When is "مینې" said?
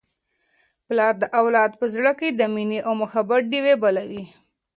2.53-2.79